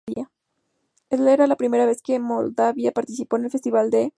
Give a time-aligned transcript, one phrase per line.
[1.11, 4.09] Era la primera vez que Moldavia participó en el Festival de Eurovisión Junior.